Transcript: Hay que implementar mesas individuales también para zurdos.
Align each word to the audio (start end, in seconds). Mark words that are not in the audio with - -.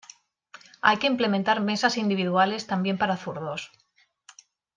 Hay 0.81 0.97
que 0.97 1.05
implementar 1.05 1.59
mesas 1.61 1.95
individuales 1.95 2.65
también 2.65 2.97
para 2.97 3.17
zurdos. 3.17 3.71